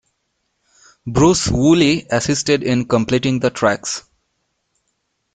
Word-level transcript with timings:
Bruce 1.05 1.47
Woolley 1.51 2.07
assisted 2.09 2.63
in 2.63 2.87
completing 2.87 3.39
the 3.39 3.51
tracks. 3.51 4.03